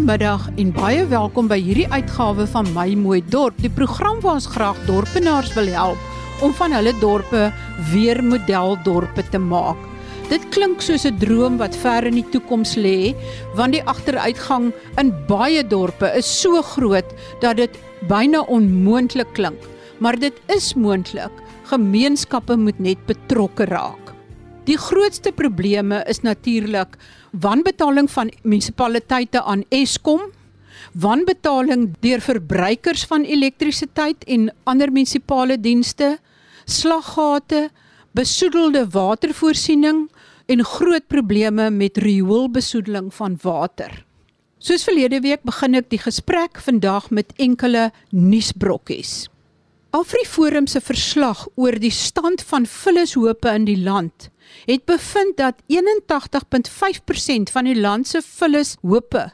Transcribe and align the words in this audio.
Goeiemiddag 0.00 0.46
en 0.56 0.70
baie 0.72 1.02
welkom 1.10 1.44
by 1.50 1.58
hierdie 1.60 1.90
uitgawe 1.92 2.46
van 2.48 2.68
My 2.72 2.94
Mooi 2.96 3.18
Dorp, 3.20 3.58
die 3.60 3.68
program 3.68 4.22
waar 4.24 4.38
ons 4.38 4.46
graag 4.48 4.78
dorpenaars 4.86 5.50
wil 5.52 5.68
help 5.74 6.40
om 6.40 6.54
van 6.56 6.72
hulle 6.72 6.94
dorpe 7.02 7.42
weer 7.90 8.22
modeldorpe 8.24 9.26
te 9.28 9.36
maak. 9.44 9.76
Dit 10.30 10.46
klink 10.56 10.80
soos 10.80 11.04
'n 11.04 11.20
droom 11.20 11.60
wat 11.60 11.76
ver 11.76 12.08
in 12.08 12.16
die 12.16 12.24
toekoms 12.32 12.80
lê, 12.80 13.12
want 13.54 13.76
die 13.76 13.84
agteruitgang 13.84 14.72
in 14.96 15.12
baie 15.28 15.60
dorpe 15.62 16.08
is 16.16 16.40
so 16.40 16.62
groot 16.62 17.12
dat 17.42 17.56
dit 17.56 17.76
byna 18.08 18.40
onmoontlik 18.48 19.28
klink. 19.34 19.60
Maar 19.98 20.16
dit 20.16 20.32
is 20.48 20.74
moontlik. 20.74 21.32
Gemeenskappe 21.68 22.56
moet 22.56 22.80
net 22.80 23.04
betrokke 23.06 23.68
raak. 23.68 24.09
Die 24.68 24.76
grootste 24.76 25.32
probleme 25.32 26.02
is 26.08 26.20
natuurlik 26.20 26.96
wanbetaling 27.32 28.10
van 28.12 28.28
munisipaliteite 28.42 29.42
aan 29.42 29.62
Eskom, 29.72 30.20
wanbetaling 30.92 31.94
deur 32.04 32.20
verbruikers 32.20 33.06
van 33.08 33.24
elektrisiteit 33.24 34.24
en 34.28 34.50
ander 34.68 34.92
munisipale 34.92 35.56
dienste, 35.60 36.18
slaggate, 36.64 37.70
besoedelde 38.12 38.84
watervoorsiening 38.92 40.08
en 40.46 40.64
groot 40.64 41.06
probleme 41.06 41.70
met 41.70 41.96
rioolbesoedeling 41.96 43.14
van 43.14 43.38
water. 43.42 44.04
Soos 44.58 44.84
verlede 44.84 45.22
week 45.24 45.40
begin 45.42 45.78
ek 45.78 45.88
die 45.88 46.02
gesprek 46.02 46.60
vandag 46.60 47.08
met 47.10 47.32
enkele 47.40 47.88
nuusbrokkies. 48.12 49.30
Afriforum 49.96 50.68
se 50.68 50.82
verslag 50.84 51.46
oor 51.56 51.78
die 51.80 51.94
stand 51.94 52.44
van 52.46 52.66
vullishope 52.68 53.48
in 53.56 53.64
die 53.64 53.80
land 53.80 54.28
het 54.64 54.84
bevind 54.84 55.36
dat 55.36 55.54
81.5% 55.66 57.52
van 57.52 57.64
die 57.64 57.80
land 57.80 58.08
se 58.08 58.22
vullishope 58.22 59.32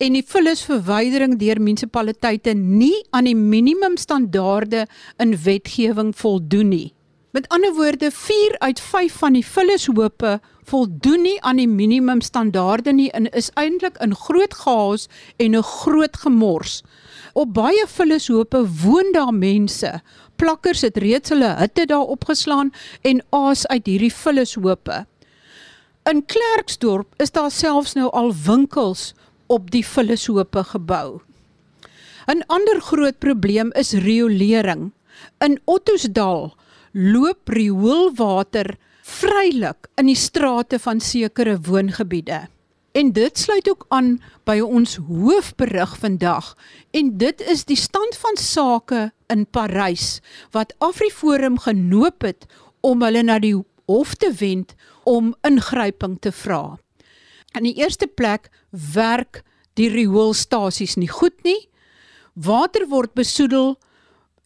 en 0.00 0.16
die 0.16 0.24
vullisverwydering 0.26 1.36
deur 1.40 1.60
munisipaliteite 1.60 2.54
nie 2.56 2.96
aan 3.10 3.28
die 3.28 3.36
minimumstandaarde 3.36 4.86
in 5.20 5.36
wetgewing 5.44 6.14
voldoen 6.16 6.72
nie. 6.72 6.88
Met 7.30 7.46
ander 7.48 7.74
woorde, 7.74 8.10
4 8.10 8.56
uit 8.58 8.80
5 8.80 9.18
van 9.22 9.36
die 9.36 9.44
vullishope 9.46 10.40
voldoen 10.66 11.22
nie 11.22 11.36
aan 11.46 11.60
die 11.60 11.68
minimumstandaarde 11.68 12.92
nie 12.92 13.10
en 13.14 13.28
is 13.36 13.52
eintlik 13.60 14.00
in 14.02 14.14
groot 14.14 14.54
chaos 14.54 15.06
en 15.36 15.54
'n 15.56 15.62
groot 15.62 16.16
gemors. 16.16 16.82
Op 17.32 17.54
baie 17.54 17.84
vullishope 17.86 18.64
woon 18.82 19.12
daar 19.12 19.34
mense. 19.34 20.00
Plakkers 20.40 20.80
het 20.86 20.96
reeds 20.96 21.28
hulle 21.34 21.50
hitte 21.58 21.84
daar 21.90 22.08
opgeslaan 22.14 22.70
en 23.04 23.18
aas 23.36 23.66
uit 23.68 23.88
hierdie 23.90 24.14
vullishope. 24.14 25.02
In 26.08 26.22
Klerksdorp 26.24 27.12
is 27.20 27.34
daar 27.34 27.50
selfs 27.52 27.92
nou 27.98 28.08
al 28.16 28.32
winkels 28.46 29.10
op 29.52 29.68
die 29.74 29.84
vullishope 29.84 30.62
gebou. 30.70 31.20
'n 32.30 32.40
Ander 32.46 32.80
groot 32.80 33.18
probleem 33.18 33.72
is 33.76 33.92
riolering. 33.92 34.92
In 35.44 35.60
Ottosdal 35.64 36.56
loop 36.92 37.48
rioolwater 37.48 38.78
vrylik 39.02 39.88
in 39.94 40.06
die 40.06 40.16
strate 40.16 40.78
van 40.78 41.00
sekere 41.00 41.60
woongebiede. 41.60 42.48
En 42.92 43.12
dit 43.12 43.38
sluit 43.38 43.68
ook 43.70 43.84
aan 43.88 44.22
by 44.44 44.60
ons 44.60 44.96
hoofberig 44.96 45.98
vandag 45.98 46.56
en 46.90 47.16
dit 47.18 47.40
is 47.40 47.64
die 47.64 47.76
stand 47.76 48.16
van 48.16 48.36
sake 48.36 49.12
in 49.32 49.46
Parys 49.46 50.20
wat 50.54 50.74
Afriforum 50.78 51.58
genoop 51.66 52.26
het 52.26 52.46
om 52.86 53.02
hulle 53.04 53.22
na 53.22 53.38
die 53.42 53.56
hof 53.90 54.14
te 54.14 54.30
wend 54.40 54.74
om 55.08 55.34
ingryping 55.46 56.18
te 56.22 56.32
vra. 56.32 56.78
In 57.58 57.66
die 57.66 57.76
eerste 57.82 58.06
plek 58.06 58.50
werk 58.70 59.42
die 59.78 59.88
rioolstasies 59.90 60.96
nie 61.00 61.10
goed 61.10 61.36
nie. 61.46 61.68
Water 62.34 62.86
word 62.90 63.14
besoedel 63.18 63.76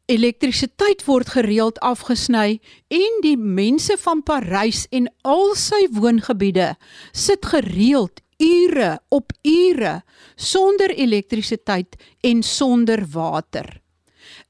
Elektrisiteit 0.05 1.00
word 1.06 1.31
gereeld 1.33 1.78
afgesny 1.81 2.59
en 2.93 3.15
die 3.25 3.39
mense 3.41 3.97
van 4.03 4.21
Parys 4.21 4.83
en 4.93 5.06
al 5.25 5.55
sy 5.56 5.87
woongebiede 5.97 6.75
sit 7.17 7.49
gereeld 7.49 8.21
ure 8.37 8.99
op 9.09 9.33
ure 9.49 9.94
sonder 10.37 10.93
elektrisiteit 10.93 11.97
en 12.21 12.43
sonder 12.43 13.06
water. 13.15 13.84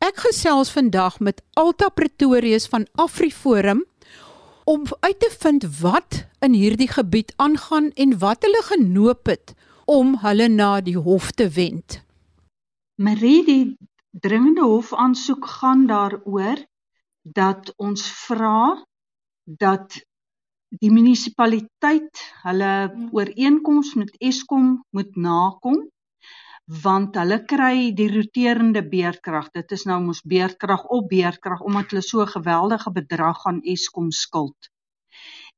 Ek 0.05 0.19
gesels 0.21 0.69
vandag 0.69 1.15
met 1.25 1.39
Alta 1.57 1.87
Pretorius 1.89 2.67
van 2.69 2.83
AfriForum 3.01 3.79
om 4.69 4.83
uit 5.01 5.19
te 5.23 5.31
vind 5.41 5.65
wat 5.81 6.19
in 6.45 6.53
hierdie 6.53 6.91
gebied 6.91 7.33
aangaan 7.41 7.87
en 8.05 8.13
wat 8.21 8.45
hulle 8.45 8.61
genoop 8.67 9.31
het 9.33 9.55
om 9.89 10.19
hulle 10.21 10.49
na 10.53 10.69
die 10.85 10.99
hof 11.07 11.31
te 11.33 11.47
wend. 11.57 12.03
Marie, 13.01 13.41
die 13.49 13.65
dringende 14.27 14.67
hofaansoek 14.69 15.49
gaan 15.55 15.87
daaroor 15.89 16.61
dat 17.23 17.73
ons 17.81 18.05
vra 18.27 18.85
dat 19.65 19.97
die 20.85 20.93
munisipaliteit 20.93 22.27
hulle 22.45 22.75
ooreenkoms 23.09 23.95
met 23.97 24.13
Eskom 24.21 24.83
moet 24.93 25.17
nakom 25.17 25.81
want 26.65 27.17
hulle 27.21 27.45
kry 27.45 27.93
die 27.93 28.09
roterende 28.09 28.83
beerdkrag. 28.89 29.51
Dit 29.53 29.73
is 29.77 29.85
nou 29.85 30.01
mos 30.01 30.23
beerdkrag 30.25 30.85
op 30.89 31.09
beerdkrag 31.09 31.61
omdat 31.61 31.91
hulle 31.91 32.03
so 32.03 32.23
'n 32.23 32.35
geweldige 32.37 32.91
bedrag 32.91 33.47
aan 33.47 33.61
Eskom 33.63 34.11
skuld. 34.11 34.71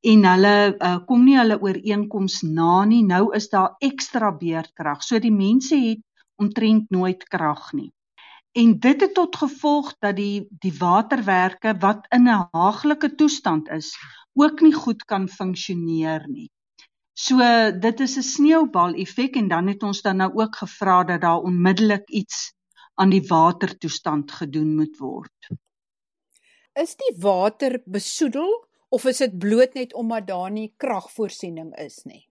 En 0.02 0.24
hulle 0.24 0.76
uh, 0.78 0.98
kom 1.06 1.24
nie 1.24 1.38
hulle 1.38 1.60
ooreenkoms 1.60 2.42
na 2.42 2.84
nie. 2.84 3.02
Nou 3.04 3.34
is 3.34 3.48
daar 3.48 3.74
ekstra 3.78 4.32
beerdkrag. 4.32 5.02
So 5.02 5.18
die 5.18 5.32
mense 5.32 5.76
het 5.76 6.02
omtrent 6.36 6.90
nooit 6.90 7.24
krag 7.28 7.72
nie. 7.72 7.92
En 8.52 8.78
dit 8.80 9.00
het 9.00 9.14
tot 9.14 9.36
gevolg 9.36 9.94
dat 10.00 10.16
die 10.16 10.46
die 10.60 10.74
waterwerke 10.78 11.74
wat 11.80 12.06
in 12.10 12.28
'n 12.28 12.48
haaglike 12.52 13.14
toestand 13.14 13.68
is 13.68 13.96
ook 14.34 14.60
nie 14.60 14.74
goed 14.74 15.04
kan 15.04 15.28
funksioneer 15.28 16.28
nie. 16.28 16.50
So 17.16 17.41
dit 17.81 18.00
is 18.04 18.16
'n 18.21 18.22
sneeubal 18.22 18.94
effek 18.94 19.37
en 19.41 19.49
dan 19.49 19.69
het 19.72 19.82
ons 19.82 20.03
dan 20.03 20.16
nou 20.21 20.31
ook 20.34 20.56
gevra 20.56 21.04
dat 21.04 21.21
daar 21.21 21.41
onmiddellik 21.41 22.10
iets 22.10 22.53
aan 22.94 23.10
die 23.10 23.25
watertoestand 23.28 24.32
gedoen 24.32 24.75
moet 24.77 24.99
word. 24.99 25.49
Is 26.75 26.93
die 26.97 27.15
water 27.21 27.81
besoedel 27.84 28.69
of 28.88 29.04
is 29.04 29.19
dit 29.25 29.38
bloot 29.38 29.75
net 29.75 29.94
omdat 29.94 30.27
daar 30.27 30.50
nie 30.50 30.75
kragvoorsiening 30.77 31.72
is 31.81 32.04
nie? 32.04 32.28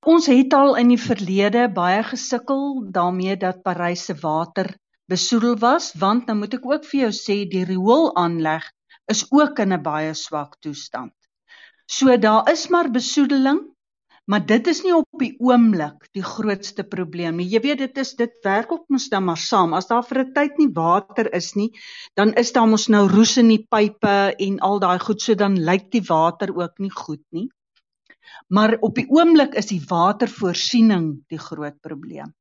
Ons 0.00 0.26
het 0.32 0.52
al 0.54 0.76
in 0.80 0.88
die 0.88 1.00
verlede 1.00 1.68
baie 1.68 2.02
gesukkel 2.02 2.86
daarmee 2.88 3.36
dat 3.36 3.62
Parys 3.62 4.04
se 4.08 4.14
water 4.14 4.78
besoedel 5.12 5.56
was 5.60 5.92
want 5.92 6.26
nou 6.26 6.38
moet 6.38 6.54
ek 6.54 6.64
ook 6.64 6.88
vir 6.88 7.00
jou 7.00 7.12
sê 7.12 7.38
die 7.44 7.64
rioolaanleg 7.68 8.64
is 9.12 9.26
ook 9.28 9.58
in 9.58 9.72
'n 9.72 9.82
baie 9.82 10.14
swak 10.14 10.56
toestand. 10.60 11.12
So 11.86 12.16
daar 12.16 12.50
is 12.50 12.68
maar 12.68 12.90
besoedeling, 12.90 13.75
maar 14.26 14.44
dit 14.46 14.66
is 14.72 14.82
nie 14.84 14.94
op 14.96 15.20
die 15.22 15.32
oomblik 15.38 16.08
die 16.16 16.24
grootste 16.26 16.84
probleem 16.84 17.40
nie. 17.40 17.48
Jy 17.50 17.60
weet 17.64 17.82
dit 17.84 17.98
is 18.02 18.14
dit 18.18 18.38
werk 18.44 18.72
ook 18.72 18.86
mos 18.92 19.08
dan 19.12 19.24
maar 19.24 19.40
saam. 19.40 19.74
As 19.74 19.86
daar 19.90 20.04
vir 20.04 20.22
'n 20.24 20.32
tyd 20.34 20.58
nie 20.58 20.70
water 20.74 21.32
is 21.34 21.54
nie, 21.54 21.70
dan 22.14 22.34
is 22.34 22.52
daar 22.52 22.68
mos 22.68 22.88
nou 22.88 23.06
roes 23.08 23.36
in 23.36 23.48
die 23.48 23.66
pipe 23.70 24.34
en 24.38 24.58
al 24.60 24.80
daai 24.80 24.98
goed 24.98 25.22
so 25.22 25.34
dan 25.34 25.58
lyk 25.58 25.90
die 25.90 26.04
water 26.08 26.54
ook 26.54 26.78
nie 26.78 26.90
goed 26.90 27.24
nie. 27.30 27.48
Maar 28.48 28.78
op 28.80 28.94
die 28.94 29.06
oomblik 29.08 29.54
is 29.54 29.66
die 29.66 29.82
watervoorsiening 29.88 31.24
die 31.28 31.38
groot 31.38 31.80
probleem 31.80 32.34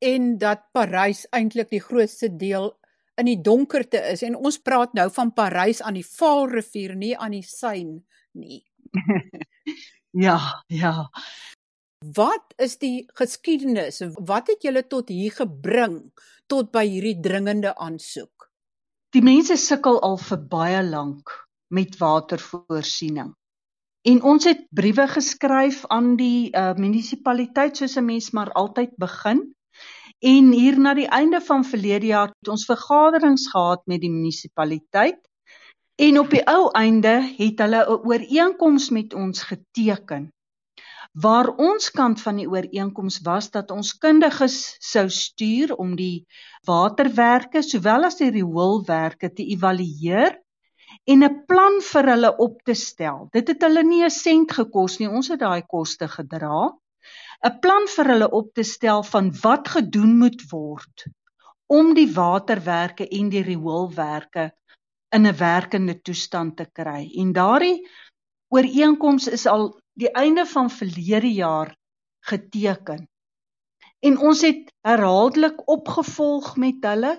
en 0.00 0.38
dat 0.40 0.64
Parys 0.72 1.26
eintlik 1.30 1.70
die 1.70 1.82
grootste 1.84 2.30
deel 2.36 2.72
in 3.20 3.28
die 3.28 3.40
donkerte 3.44 4.00
is 4.12 4.24
en 4.24 4.38
ons 4.38 4.58
praat 4.64 4.94
nou 4.96 5.08
van 5.12 5.32
Parys 5.36 5.82
aan 5.84 5.98
die 5.98 6.06
Vaalrivier 6.06 6.96
nie 6.96 7.12
aan 7.16 7.36
die 7.36 7.44
Seine 7.44 8.00
nie. 8.32 8.62
ja, 10.10 10.38
ja. 10.66 11.10
Wat 12.00 12.54
is 12.56 12.78
die 12.78 13.04
geskiedenis? 13.14 14.00
Wat 14.16 14.48
het 14.48 14.62
julle 14.64 14.86
tot 14.86 15.08
hier 15.12 15.34
gebring 15.36 16.10
tot 16.48 16.70
by 16.72 16.86
hierdie 16.88 17.20
dringende 17.20 17.74
aansoek? 17.76 18.48
Die 19.12 19.22
mense 19.22 19.56
sukkel 19.58 20.00
al 20.06 20.16
vir 20.22 20.40
baie 20.48 20.82
lank 20.86 21.32
met 21.74 21.98
watervoorsiening. 22.00 23.34
En 24.08 24.22
ons 24.22 24.46
het 24.48 24.62
briewe 24.72 25.06
geskryf 25.10 25.82
aan 25.92 26.14
die 26.16 26.48
uh, 26.56 26.72
munisipaliteit 26.78 27.76
soos 27.76 27.98
'n 28.00 28.04
mens 28.04 28.30
maar 28.32 28.52
altyd 28.52 28.96
begin. 28.96 29.42
En 30.20 30.52
hier 30.52 30.78
na 30.80 30.94
die 30.94 31.08
einde 31.08 31.40
van 31.40 31.64
verlede 31.64 32.06
jaar 32.06 32.28
het 32.28 32.48
ons 32.48 32.64
vergaderings 32.64 33.48
gehad 33.50 33.84
met 33.86 34.00
die 34.00 34.10
munisipaliteit. 34.10 35.20
En 36.00 36.16
op 36.18 36.30
die 36.32 36.40
ou 36.48 36.70
einde 36.80 37.10
het 37.36 37.58
hulle 37.60 37.80
'n 37.84 37.98
ooreenkoms 38.08 38.84
met 38.96 39.14
ons 39.14 39.42
geteken. 39.48 40.22
Waar 41.12 41.48
ons 41.48 41.90
kant 41.90 42.20
van 42.20 42.36
die 42.40 42.48
ooreenkoms 42.48 43.18
was 43.26 43.50
dat 43.50 43.70
ons 43.70 43.90
kundiges 43.98 44.76
sou 44.92 45.08
stuur 45.08 45.74
om 45.76 45.90
die 45.96 46.24
waterwerke 46.64 47.60
sowel 47.62 48.08
as 48.08 48.16
die 48.16 48.30
rioolwerke 48.30 49.32
te 49.32 49.44
evalueer 49.44 50.38
en 51.04 51.24
'n 51.24 51.44
plan 51.46 51.76
vir 51.92 52.08
hulle 52.12 52.36
op 52.36 52.62
te 52.62 52.74
stel. 52.74 53.28
Dit 53.32 53.48
het 53.48 53.62
hulle 53.62 53.82
nie 53.82 54.04
'n 54.04 54.10
sent 54.10 54.52
gekos 54.52 54.98
nie. 54.98 55.08
Ons 55.08 55.28
het 55.28 55.40
daai 55.40 55.62
koste 55.66 56.08
gedra. 56.08 56.72
'n 57.44 57.58
plan 57.60 57.84
vir 57.96 58.06
hulle 58.12 58.30
op 58.30 58.54
te 58.54 58.62
stel 58.62 59.02
van 59.02 59.32
wat 59.42 59.68
gedoen 59.68 60.16
moet 60.18 60.42
word 60.50 61.04
om 61.66 61.94
die 61.94 62.08
waterwerke 62.14 63.08
en 63.08 63.28
die 63.28 63.42
rioolwerke 63.42 64.52
in 65.16 65.26
'n 65.26 65.36
werkende 65.36 66.00
toestand 66.00 66.56
te 66.56 66.66
kry. 66.72 67.10
En 67.22 67.32
daardie 67.32 67.88
ooreenkoms 68.48 69.28
is 69.28 69.46
al 69.46 69.80
die 69.92 70.10
einde 70.10 70.46
van 70.46 70.70
verlede 70.70 71.32
jaar 71.32 71.76
geteken. 72.20 73.08
En 74.00 74.18
ons 74.18 74.40
het 74.40 74.72
herhaaldelik 74.86 75.68
opgevolg 75.68 76.56
met 76.56 76.80
hulle 76.80 77.12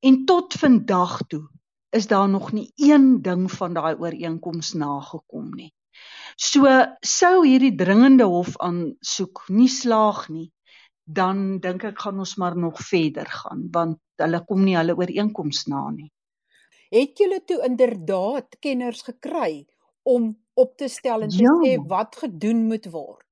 en 0.00 0.24
tot 0.24 0.54
vandag 0.54 1.22
toe 1.26 1.48
is 1.90 2.06
daar 2.06 2.28
nog 2.28 2.52
nie 2.52 2.72
een 2.76 3.22
ding 3.22 3.50
van 3.52 3.74
daai 3.74 3.94
ooreenkoms 3.98 4.72
nagekom 4.72 5.50
nie. 5.54 5.72
So 6.36 6.70
sou 7.00 7.46
hierdie 7.46 7.74
dringende 7.74 8.24
hof 8.30 8.54
aansoek 8.62 9.42
nie 9.48 9.68
slaag 9.68 10.28
nie, 10.28 10.52
dan 11.04 11.58
dink 11.58 11.84
ek 11.84 11.98
gaan 11.98 12.22
ons 12.22 12.36
maar 12.38 12.56
nog 12.56 12.78
verder 12.86 13.26
gaan 13.26 13.66
want 13.74 13.98
hulle 14.22 14.44
kom 14.46 14.62
nie 14.64 14.76
hulle 14.78 14.94
ooreenkoms 14.96 15.66
na 15.66 15.88
nie. 15.90 16.10
Het 16.90 17.18
julle 17.18 17.40
toe 17.46 17.60
inderdaad 17.66 18.58
kenners 18.58 19.02
gekry 19.06 19.66
om 20.02 20.32
op 20.58 20.76
te 20.76 20.88
stel 20.88 21.26
en 21.26 21.32
te 21.32 21.42
ja. 21.42 21.56
sê 21.62 21.76
wat 21.88 22.16
gedoen 22.22 22.66
moet 22.66 22.86
word? 22.90 23.26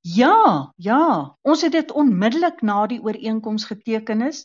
Ja, 0.00 0.72
ja, 0.76 1.36
ons 1.42 1.62
het 1.64 1.72
dit 1.72 1.90
onmiddellik 1.92 2.60
na 2.62 2.86
die 2.90 3.00
ooreenkoms 3.04 3.64
geteken 3.68 4.22
is, 4.26 4.44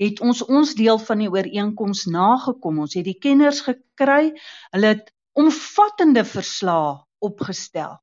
het 0.00 0.20
ons 0.20 0.42
ons 0.44 0.74
deel 0.76 0.98
van 0.98 1.22
die 1.24 1.30
ooreenkoms 1.32 2.04
nagekom. 2.12 2.80
Ons 2.84 2.96
het 2.98 3.06
die 3.08 3.18
kenners 3.18 3.62
gekry. 3.66 4.32
Hulle 4.72 4.94
het 4.94 5.12
omvattende 5.38 6.24
verslae 6.28 6.96
opgestel 7.22 8.00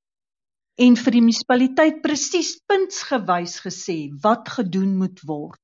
en 0.80 0.96
vir 0.96 1.16
die 1.16 1.22
munisipaliteit 1.22 1.98
presies 2.04 2.54
puntsgewys 2.72 3.58
gesê 3.66 3.98
wat 4.24 4.48
gedoen 4.56 4.96
moet 5.02 5.20
word. 5.28 5.62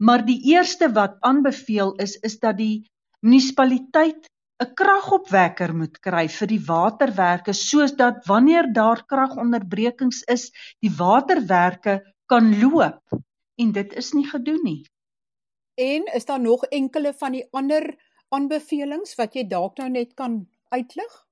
Maar 0.00 0.24
die 0.24 0.38
eerste 0.54 0.88
wat 0.96 1.18
aanbeveel 1.26 1.92
is 2.00 2.16
is 2.24 2.38
dat 2.40 2.56
die 2.56 2.86
munisipaliteit 3.24 4.26
'n 4.62 4.74
kragopwekker 4.80 5.74
moet 5.80 5.98
kry 6.06 6.26
vir 6.36 6.48
die 6.50 6.64
waterwerke 6.66 7.52
sodat 7.52 8.26
wanneer 8.26 8.72
daar 8.72 9.04
kragonderbrekings 9.06 10.22
is, 10.34 10.50
die 10.82 10.90
waterwerke 10.90 12.00
kan 12.26 12.50
loop 12.60 13.02
en 13.62 13.72
dit 13.72 13.94
is 14.02 14.12
nie 14.12 14.26
gedoen 14.26 14.62
nie. 14.64 14.82
En 15.78 16.04
is 16.14 16.24
daar 16.24 16.40
nog 16.40 16.64
enkele 16.64 17.14
van 17.14 17.32
die 17.32 17.46
ander 17.50 17.94
aanbevelings 18.34 19.14
wat 19.14 19.34
jy 19.34 19.46
dalk 19.46 19.78
nou 19.78 19.88
net 19.88 20.14
kan 20.14 20.46
uitlig? 20.68 21.24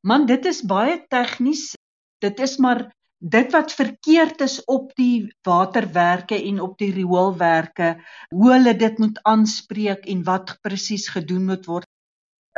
Man, 0.00 0.26
dit 0.26 0.44
is 0.44 0.62
baie 0.62 1.00
tegnies 1.08 1.72
dit 2.18 2.40
is 2.40 2.56
maar 2.56 2.88
dit 3.18 3.52
wat 3.52 3.72
verkeerd 3.72 4.40
is 4.40 4.64
op 4.64 4.92
die 4.96 5.34
waterwerke 5.42 6.38
en 6.38 6.60
op 6.60 6.78
die 6.78 6.92
rioolwerke, 6.92 7.96
hoe 8.30 8.52
hulle 8.52 8.76
dit 8.76 8.98
moet 8.98 9.18
aanspreek 9.22 10.06
en 10.06 10.22
wat 10.24 10.58
presies 10.62 11.08
gedoen 11.08 11.44
moet 11.44 11.66
word. 11.66 11.86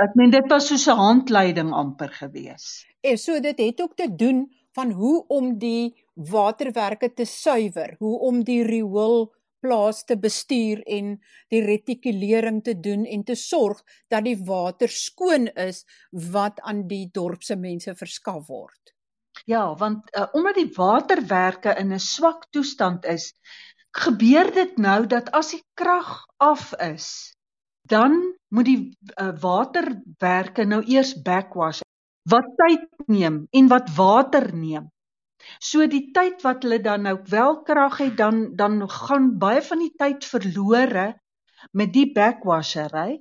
Ek 0.01 0.15
meen 0.17 0.33
dit 0.33 0.47
was 0.49 0.69
soos 0.69 0.87
'n 0.89 0.97
handleiding 0.97 1.73
amper 1.73 2.09
gewees. 2.09 2.87
En 3.01 3.19
so 3.19 3.41
dit 3.41 3.59
het 3.59 3.81
ook 3.81 3.97
te 3.97 4.09
doen 4.15 4.49
van 4.73 4.91
hoe 4.91 5.27
om 5.29 5.59
die 5.59 6.05
waterwerke 6.15 7.13
te 7.15 7.25
suiwer, 7.25 7.97
hoe 7.99 8.19
om 8.19 8.45
die 8.45 8.63
riool 8.63 9.33
plaas 9.61 10.05
te 10.05 10.17
bestuur 10.17 10.83
en 10.83 11.19
die 11.49 11.61
retikulering 11.65 12.63
te 12.65 12.81
doen 12.81 13.05
en 13.05 13.25
te 13.25 13.35
sorg 13.35 13.83
dat 14.09 14.25
die 14.25 14.37
water 14.45 14.89
skoon 14.89 15.47
is 15.47 15.85
wat 16.11 16.61
aan 16.61 16.87
die 16.89 17.09
dorp 17.13 17.43
se 17.43 17.57
mense 17.57 17.95
verskaf 17.95 18.47
word. 18.47 18.95
Ja, 19.45 19.75
want 19.75 20.17
uh, 20.17 20.27
omdat 20.33 20.55
die 20.55 20.71
waterwerke 20.75 21.75
in 21.79 21.93
'n 21.93 21.99
swak 21.99 22.47
toestand 22.51 23.05
is, 23.05 23.33
gebeur 23.97 24.53
dit 24.53 24.77
nou 24.77 25.07
dat 25.07 25.31
as 25.31 25.51
die 25.51 25.65
krag 25.75 26.27
af 26.37 26.73
is, 26.75 27.35
dan 27.89 28.37
moet 28.49 28.65
die 28.65 28.83
uh, 29.21 29.33
waterwerke 29.41 30.65
nou 30.65 30.83
eers 30.87 31.15
backwash 31.23 31.81
wat 32.31 32.47
tyd 32.57 32.87
neem 33.07 33.47
en 33.51 33.69
wat 33.69 33.91
water 33.97 34.55
neem. 34.55 34.91
So 35.59 35.87
die 35.87 36.11
tyd 36.13 36.43
wat 36.45 36.63
hulle 36.63 36.81
dan 36.85 37.03
nou 37.03 37.17
wel 37.33 37.63
krag 37.63 37.99
het, 37.99 38.17
dan 38.17 38.55
dan 38.57 38.89
gaan 38.91 39.39
baie 39.39 39.63
van 39.63 39.79
die 39.79 39.95
tyd 39.97 40.25
verlore 40.25 41.15
met 41.73 41.93
die 41.93 42.13
backwashery 42.13 43.21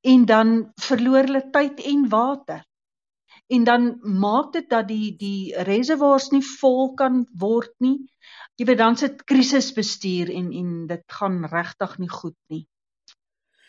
en 0.00 0.24
dan 0.24 0.72
verloor 0.80 1.26
hulle 1.28 1.50
tyd 1.52 1.80
en 1.92 2.08
water 2.08 2.62
en 3.50 3.64
dan 3.66 3.86
maak 4.02 4.52
dit 4.54 4.68
dat 4.70 4.88
die 4.88 5.10
die 5.18 5.54
reservoirs 5.66 6.30
nie 6.30 6.42
vol 6.60 6.94
kan 6.98 7.24
word 7.38 7.72
nie. 7.82 7.98
Jy 8.60 8.66
weet 8.68 8.78
dan 8.78 8.98
sit 9.00 9.24
krisisbestuur 9.26 10.30
en 10.30 10.52
en 10.54 10.70
dit 10.90 11.04
gaan 11.18 11.42
regtig 11.50 11.96
nie 11.98 12.10
goed 12.12 12.38
nie. 12.52 12.66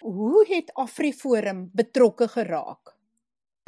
Hoe 0.02 0.46
het 0.50 0.72
AfriForum 0.78 1.70
betrokke 1.78 2.28
geraak? 2.28 2.94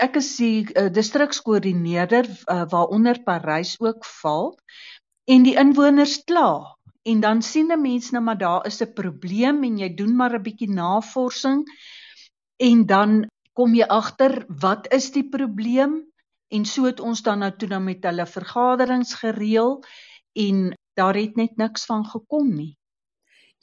Ek 0.01 0.17
is 0.17 0.29
die 0.37 0.65
uh, 0.65 0.89
distrikskoördineerder 0.93 2.29
uh, 2.29 2.63
waaronder 2.69 3.21
Parys 3.25 3.75
ook 3.81 4.05
val 4.21 4.55
en 5.29 5.45
die 5.45 5.57
inwoners 5.57 6.19
kla 6.29 6.77
en 7.03 7.21
dan 7.21 7.41
sien 7.41 7.71
'n 7.71 7.81
mens 7.81 8.11
nou 8.11 8.23
maar 8.23 8.37
daar 8.37 8.65
is 8.65 8.81
'n 8.81 8.93
probleem 8.93 9.63
en 9.63 9.77
jy 9.77 9.93
doen 9.93 10.15
maar 10.15 10.33
'n 10.33 10.43
bietjie 10.43 10.69
navorsing 10.69 11.65
en 12.57 12.85
dan 12.85 13.25
kom 13.53 13.75
jy 13.77 13.85
agter 13.89 14.43
wat 14.61 14.89
is 14.93 15.11
die 15.15 15.25
probleem 15.29 15.99
en 16.53 16.65
so 16.69 16.85
het 16.89 16.99
ons 16.99 17.21
dan 17.25 17.41
nou 17.45 17.51
toe 17.57 17.69
dan 17.69 17.85
met 17.85 18.05
hulle 18.05 18.25
vergaderings 18.29 19.13
gereël 19.21 19.79
en 20.45 20.71
daar 20.97 21.17
het 21.17 21.37
net 21.37 21.57
niks 21.57 21.85
van 21.89 22.05
gekom 22.05 22.53
nie. 22.53 22.73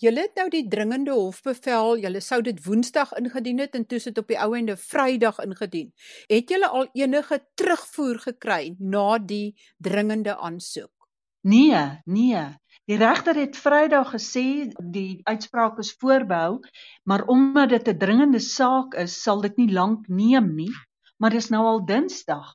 Julle 0.01 0.23
het 0.25 0.39
nou 0.41 0.47
die 0.49 0.65
dringende 0.73 1.13
hofbevel, 1.13 1.99
julle 2.01 2.23
sou 2.25 2.41
dit 2.43 2.63
Woensdag 2.65 3.13
ingedien 3.21 3.59
het 3.61 3.75
en 3.77 3.85
toe 3.87 3.99
sit 4.01 4.19
op 4.19 4.31
die 4.33 4.39
ou 4.41 4.55
ende 4.57 4.79
Vrydag 4.81 5.43
ingedien. 5.45 5.91
Het 6.31 6.55
julle 6.55 6.71
al 6.73 6.89
enige 6.97 7.43
terugvoer 7.55 8.23
gekry 8.25 8.75
na 8.79 9.19
die 9.19 9.53
dringende 9.77 10.39
aansoek? 10.39 11.00
Nee, 11.43 12.01
nee. 12.05 12.45
Die 12.85 12.97
regter 12.99 13.37
het 13.39 13.57
Vrydag 13.57 14.11
gesê 14.13 14.69
die 14.93 15.21
uitspraak 15.25 15.79
is 15.81 15.95
voorbehou, 16.01 16.61
maar 17.09 17.25
omdat 17.33 17.71
dit 17.71 17.89
'n 17.89 17.99
dringende 17.99 18.39
saak 18.39 18.95
is, 18.95 19.23
sal 19.23 19.41
dit 19.41 19.57
nie 19.57 19.73
lank 19.73 20.09
neem 20.09 20.55
nie, 20.55 20.73
maar 21.17 21.31
dis 21.31 21.49
nou 21.49 21.65
al 21.65 21.85
Dinsdag. 21.85 22.55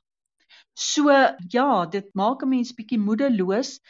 So 0.74 1.10
ja, 1.48 1.86
dit 1.86 2.14
maak 2.14 2.42
'n 2.42 2.48
mens 2.48 2.74
bietjie 2.74 2.98
moedeloos. 2.98 3.80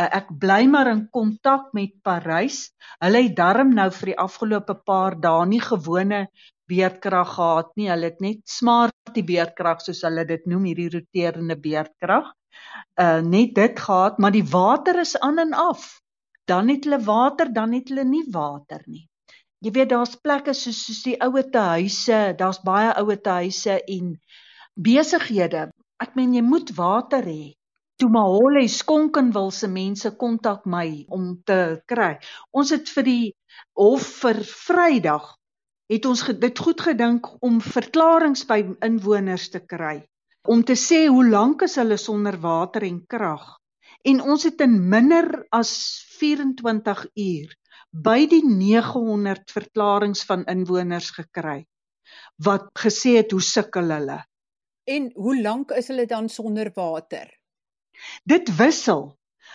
Uh, 0.00 0.08
ek 0.16 0.28
bly 0.38 0.66
maar 0.66 0.86
in 0.86 1.08
kontak 1.10 1.72
met 1.72 1.92
Parys. 2.02 2.70
Hulle 3.02 3.22
het 3.22 3.36
darm 3.36 3.74
nou 3.74 3.90
vir 3.90 4.06
die 4.06 4.18
afgelope 4.18 4.74
paar 4.86 5.20
dae 5.20 5.46
nie 5.46 5.60
gewone 5.60 6.28
beerdkrag 6.68 7.34
gehad 7.34 7.70
nie. 7.76 7.90
Hulle 7.90 8.04
het 8.04 8.20
net 8.20 8.40
smart 8.48 9.14
die 9.14 9.24
beerdkrag 9.24 9.80
soos 9.80 10.02
hulle 10.02 10.24
dit 10.24 10.46
noem, 10.46 10.64
hierdie 10.64 10.90
roterende 10.94 11.56
beerdkrag 11.56 12.37
uh 13.00 13.20
net 13.22 13.54
dit 13.54 13.80
gehad, 13.80 14.18
maar 14.18 14.34
die 14.34 14.44
water 14.44 14.98
is 15.00 15.18
aan 15.18 15.38
en 15.38 15.52
af. 15.52 16.00
Dan 16.44 16.68
het 16.68 16.84
hulle 16.84 17.00
water, 17.04 17.52
dan 17.52 17.72
het 17.72 17.88
hulle 17.88 18.04
nie 18.04 18.24
water 18.30 18.82
nie. 18.86 19.06
Jy 19.58 19.70
weet 19.74 19.90
daar's 19.90 20.16
plekke 20.22 20.54
soos 20.54 20.84
soos 20.86 21.02
die 21.02 21.16
oue 21.22 21.42
te 21.50 21.62
huise, 21.74 22.18
daar's 22.38 22.60
baie 22.62 22.92
oue 23.00 23.16
te 23.20 23.36
huise 23.42 23.78
en 23.84 24.12
besighede. 24.74 25.68
Ek 25.98 26.14
meen 26.14 26.34
jy 26.34 26.42
moet 26.46 26.70
water 26.76 27.26
hê. 27.26 27.54
Toe 27.98 28.08
Mahole 28.14 28.62
Skonkenwil 28.70 29.50
se 29.50 29.66
mense 29.68 30.12
kontak 30.16 30.66
my 30.66 31.04
om 31.10 31.32
te 31.42 31.80
kry. 31.90 32.12
Ons 32.54 32.70
het 32.70 32.90
vir 32.94 33.08
die 33.08 33.24
hof 33.74 34.06
vir 34.22 34.38
Vrydag 34.46 35.34
het 35.88 36.06
ons 36.06 36.22
dit 36.44 36.58
goed 36.66 36.80
gedink 36.84 37.30
om 37.42 37.58
verklaringe 37.64 38.46
by 38.46 38.60
inwoners 38.84 39.48
te 39.50 39.60
kry 39.64 39.96
om 40.48 40.64
te 40.64 40.76
sê 40.80 41.06
hoe 41.12 41.26
lank 41.28 41.62
is 41.66 41.76
hulle 41.76 41.98
sonder 42.00 42.38
water 42.40 42.86
en 42.88 43.02
krag. 43.06 43.44
En 44.08 44.22
ons 44.24 44.44
het 44.46 44.60
in 44.64 44.78
minder 44.88 45.26
as 45.52 45.72
24 46.18 47.04
uur 47.20 47.52
by 47.92 48.22
die 48.30 48.44
900 48.46 49.52
verklaringe 49.52 50.24
van 50.28 50.46
inwoners 50.48 51.10
gekry 51.16 51.60
wat 52.46 52.70
gesê 52.80 53.18
het 53.18 53.34
hoe 53.34 53.44
sukkel 53.44 53.92
hulle. 53.92 54.18
En 54.88 55.10
hoe 55.14 55.36
lank 55.42 55.74
is 55.76 55.90
hulle 55.92 56.06
dan 56.08 56.30
sonder 56.32 56.70
water? 56.74 57.28
Dit 58.24 58.48
wissel. 58.56 59.10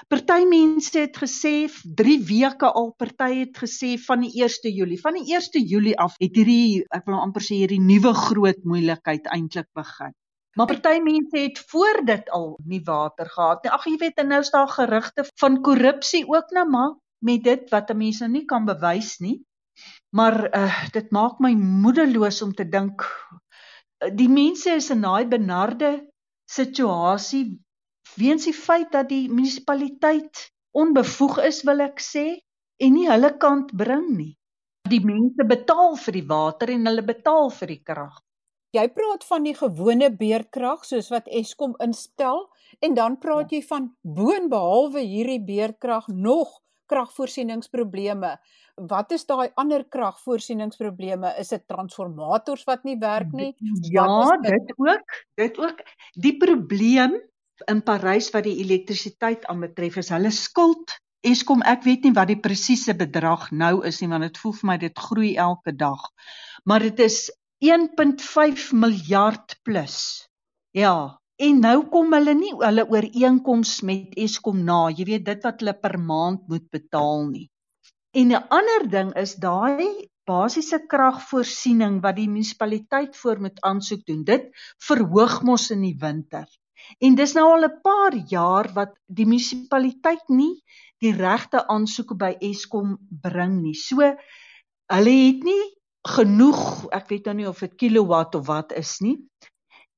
Party 0.10 0.44
mense 0.50 1.00
het 1.00 1.18
gesê 1.18 1.70
3 1.70 2.18
weke 2.28 2.70
al, 2.70 2.92
party 2.98 3.30
het 3.40 3.58
gesê 3.64 3.94
van 4.06 4.26
die 4.26 4.34
1 4.44 4.74
Julie. 4.76 5.00
Van 5.02 5.18
die 5.18 5.26
1 5.34 5.66
Julie 5.70 5.96
af 5.98 6.20
het 6.20 6.36
hierdie 6.38 6.84
ek 6.94 7.08
wil 7.10 7.22
amper 7.22 7.46
sê 7.46 7.64
hierdie 7.64 7.82
nuwe 7.82 8.14
groot 8.28 8.62
moeilikheid 8.68 9.30
eintlik 9.34 9.70
begin. 9.74 10.14
Maar 10.54 10.70
party 10.70 11.00
mense 11.02 11.38
het 11.38 11.60
voor 11.72 12.02
dit 12.06 12.30
al 12.30 12.60
nie 12.66 12.82
water 12.86 13.30
gehad 13.30 13.64
nie. 13.64 13.72
Ag 13.74 13.88
jy 13.90 13.96
weet, 13.98 14.20
en 14.22 14.28
nou 14.28 14.40
is 14.44 14.52
daar 14.54 14.70
gerugte 14.70 15.26
van 15.42 15.62
korrupsie 15.66 16.28
ook 16.30 16.54
nou 16.54 16.68
maar 16.70 16.94
met 17.26 17.44
dit 17.44 17.70
wat 17.70 17.90
'n 17.90 17.98
mens 17.98 18.20
nou 18.20 18.32
nie 18.32 18.46
kan 18.46 18.66
bewys 18.66 19.18
nie. 19.20 19.42
Maar 20.10 20.38
uh 20.56 20.90
dit 20.92 21.12
maak 21.12 21.40
my 21.40 21.54
moedeloos 21.56 22.42
om 22.42 22.54
te 22.54 22.70
dink 22.70 23.02
uh, 23.02 24.10
die 24.14 24.30
mense 24.30 24.70
is 24.70 24.90
in 24.90 25.02
daai 25.02 25.26
benarde 25.26 25.92
situasie 26.46 27.60
weens 28.16 28.46
die 28.46 28.54
feit 28.54 28.92
dat 28.92 29.10
die 29.10 29.30
munisipaliteit 29.30 30.52
onbevoeg 30.72 31.40
is, 31.50 31.64
wil 31.64 31.82
ek 31.86 32.02
sê, 32.02 32.26
en 32.82 32.94
nie 32.94 33.08
hulle 33.10 33.32
kant 33.38 33.72
bring 33.78 34.06
nie. 34.18 34.34
Die 34.90 35.02
mense 35.06 35.46
betaal 35.48 35.96
vir 35.98 36.18
die 36.20 36.28
water 36.28 36.74
en 36.74 36.90
hulle 36.90 37.06
betaal 37.08 37.50
vir 37.58 37.74
die 37.74 37.82
krag. 37.90 38.22
Jy 38.74 38.88
praat 38.90 39.22
van 39.30 39.44
die 39.46 39.54
gewone 39.54 40.10
beerdkrag 40.18 40.82
soos 40.88 41.12
wat 41.14 41.28
Eskom 41.30 41.76
instel 41.84 42.48
en 42.82 42.96
dan 42.98 43.20
praat 43.22 43.52
ja. 43.52 43.60
jy 43.60 43.66
van 43.70 43.92
boonbehalwe 44.02 45.04
hierdie 45.06 45.42
beerdkrag 45.46 46.08
nog 46.10 46.56
kragvoorsieningsprobleme. 46.90 48.32
Wat 48.90 49.14
is 49.14 49.28
daai 49.30 49.54
ander 49.62 49.86
kragvoorsieningsprobleme? 49.86 51.36
Is 51.38 51.54
dit 51.54 51.68
transformators 51.70 52.66
wat 52.66 52.82
nie 52.88 52.98
werk 52.98 53.30
nie? 53.38 53.52
Ja, 53.94 54.08
dit 54.42 54.74
ook. 54.78 55.22
Dit 55.38 55.62
ook. 55.62 55.86
Die 56.18 56.34
probleem 56.42 57.20
in 57.70 57.86
Parys 57.86 58.32
wat 58.34 58.48
die 58.50 58.58
elektrisiteit 58.66 59.46
aanbetref 59.54 60.02
is 60.02 60.10
hulle 60.14 60.34
skuld 60.34 60.98
Eskom 61.24 61.62
ek 61.64 61.86
weet 61.86 62.04
nie 62.04 62.16
wat 62.18 62.28
die 62.28 62.42
presiese 62.42 62.96
bedrag 63.00 63.46
nou 63.56 63.78
is 63.88 64.02
nie 64.02 64.10
want 64.12 64.26
dit 64.26 64.40
voel 64.42 64.56
vir 64.58 64.68
my 64.68 64.78
dit 64.82 65.04
groei 65.06 65.30
elke 65.40 65.72
dag 65.78 66.10
maar 66.68 66.84
dit 66.84 67.00
is 67.06 67.30
1.5 67.64 68.72
miljard 68.76 69.58
plus. 69.64 70.28
Ja 70.76 71.24
en 71.44 71.60
nou 71.64 71.78
kom 71.90 72.14
hulle 72.14 72.34
nie 72.38 72.52
hulle 72.60 72.86
ooreenkoms 72.94 73.82
met 73.88 74.14
Eskom 74.26 74.62
na 74.68 74.88
jy 74.94 75.06
weet 75.10 75.26
dit 75.26 75.46
wat 75.48 75.62
hulle 75.62 75.74
per 75.74 75.98
maand 75.98 76.44
moet 76.52 76.66
betaal 76.72 77.26
nie. 77.30 77.48
En 78.14 78.32
'n 78.32 78.48
ander 78.58 78.90
ding 78.90 79.14
is 79.18 79.36
daai 79.36 80.10
basiese 80.30 80.80
kragvoorsiening 80.88 82.02
wat 82.04 82.16
die 82.16 82.30
munisipaliteit 82.30 83.16
voor 83.18 83.40
moet 83.40 83.60
aansoek 83.62 84.06
doen. 84.06 84.24
Dit 84.24 84.52
verhoog 84.88 85.42
mos 85.44 85.72
in 85.72 85.82
die 85.82 85.98
winter. 86.00 86.46
En 87.02 87.16
dis 87.16 87.34
nou 87.34 87.48
al 87.52 87.66
'n 87.66 87.82
paar 87.82 88.16
jaar 88.30 88.72
wat 88.74 88.94
die 89.08 89.26
munisipaliteit 89.26 90.30
nie 90.30 90.62
die 91.02 91.12
regte 91.12 91.68
aansoeke 91.68 92.16
by 92.16 92.38
Eskom 92.40 92.98
bring 93.10 93.62
nie. 93.62 93.76
So 93.76 93.98
hulle 94.94 95.16
het 95.28 95.44
nie 95.44 95.64
genoeg, 96.04 96.90
ek 96.92 97.10
weet 97.10 97.26
nou 97.30 97.36
nie 97.38 97.50
of 97.50 97.60
dit 97.64 97.76
kilowatt 97.80 98.36
of 98.36 98.48
wat 98.48 98.74
is 98.76 99.00
nie. 99.00 99.18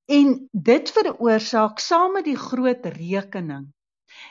En 0.06 0.36
dit 0.52 0.90
veroorsaak 0.94 1.82
saam 1.82 2.14
met 2.20 2.28
die 2.28 2.38
groot 2.38 2.86
rekening 2.86 3.72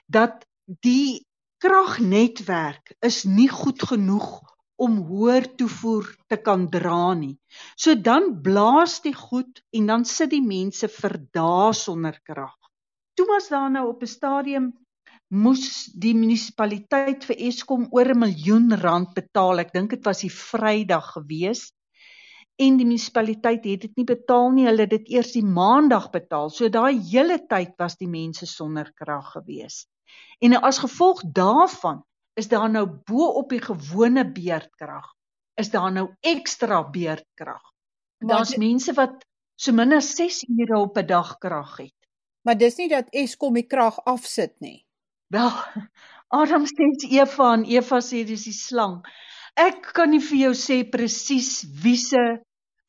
dat 0.07 0.45
die 0.87 1.27
kragnetwerk 1.59 2.95
is 3.03 3.25
nie 3.25 3.49
goed 3.51 3.83
genoeg 3.83 4.43
om 4.77 4.97
hoër 5.09 5.47
toevoer 5.59 6.07
te 6.31 6.37
kan 6.37 6.67
dra 6.71 7.15
nie. 7.15 7.37
So 7.79 7.95
dan 7.95 8.33
blaas 8.43 9.01
die 9.05 9.15
goed 9.15 9.63
en 9.75 9.87
dan 9.91 10.05
sit 10.05 10.31
die 10.35 10.43
mense 10.45 10.91
vir 10.91 11.19
dae 11.35 11.73
sonder 11.75 12.19
krag. 12.27 12.55
Toe 13.15 13.27
was 13.31 13.49
daar 13.49 13.71
nou 13.71 13.89
op 13.89 14.03
'n 14.03 14.11
stadium 14.11 14.73
moes 15.35 15.91
die 15.99 16.15
munisipaliteit 16.15 17.25
vir 17.29 17.41
Eskom 17.49 17.89
oor 17.91 18.11
'n 18.15 18.21
miljoen 18.25 18.77
rand 18.83 19.15
betaal. 19.15 19.61
Ek 19.61 19.73
dink 19.75 19.91
dit 19.91 20.05
was 20.07 20.23
die 20.23 20.31
Vrydag 20.31 21.13
gewees. 21.17 21.73
En 22.59 22.77
die 22.79 22.87
munisipaliteit 22.87 23.65
het 23.65 23.81
dit 23.81 23.97
nie 23.97 24.07
betaal 24.07 24.51
nie. 24.55 24.67
Hulle 24.67 24.87
het 24.87 24.91
dit 24.91 25.11
eers 25.17 25.33
die 25.33 25.43
Maandag 25.43 26.11
betaal. 26.11 26.51
So 26.51 26.69
daai 26.69 27.01
hele 27.11 27.39
tyd 27.49 27.75
was 27.79 27.97
die 27.97 28.09
mense 28.09 28.47
sonder 28.47 28.93
krag 28.95 29.33
gewees. 29.33 29.87
En 30.41 30.55
as 30.55 30.79
gevolg 30.79 31.23
daarvan 31.35 32.05
is 32.37 32.49
daar 32.49 32.71
nou 32.71 32.87
bo 32.87 33.27
op 33.41 33.51
die 33.51 33.63
gewone 33.63 34.25
beerdkrag 34.25 35.11
is 35.55 35.71
daar 35.71 35.93
nou 35.93 36.09
ekstra 36.21 36.83
beerdkrag. 36.91 37.63
Daar's 38.19 38.57
mense 38.57 38.95
wat 38.97 39.23
so 39.55 39.73
min 39.73 39.93
as 39.95 40.15
6 40.17 40.43
ure 40.49 40.79
op 40.81 40.99
'n 40.99 41.07
dag 41.07 41.39
krag 41.39 41.77
het. 41.77 41.99
Maar 42.43 42.59
dis 42.59 42.77
nie 42.77 42.89
dat 42.89 43.09
Eskom 43.11 43.55
die 43.55 43.67
krag 43.67 43.99
afsit 44.05 44.61
nie. 44.61 44.85
Wel, 45.29 45.51
Adam 46.41 46.67
sê 46.67 46.89
Eva 47.11 47.53
en 47.55 47.65
Eva 47.65 48.01
sê 48.01 48.25
dis 48.25 48.45
die 48.45 48.57
slang. 48.57 49.03
Ek 49.57 49.93
kan 49.95 50.11
nie 50.11 50.23
vir 50.23 50.39
jou 50.49 50.55
sê 50.59 50.83
presies 50.91 51.63
wie 51.83 51.97
se 51.97 52.23